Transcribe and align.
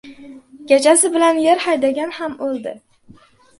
•Kechasi 0.71 1.11
bilan 1.17 1.43
yer 1.45 1.63
haydagan 1.67 2.17
ham 2.19 2.37
o‘ldi. 2.49 2.77